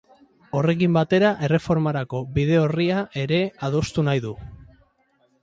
[0.59, 4.35] Horrekin batera, erreformarako bide-orria ere adostu nahi du.